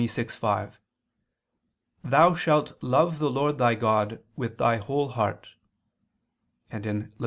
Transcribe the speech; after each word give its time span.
6:5): 0.07 0.79
"Thou 2.03 2.33
shalt 2.33 2.73
love 2.81 3.19
the 3.19 3.29
Lord 3.29 3.59
thy 3.59 3.75
God 3.75 4.19
with 4.35 4.57
thy 4.57 4.77
whole 4.77 5.09
heart," 5.09 5.49
and 6.71 6.83
(Lev. 6.87 7.11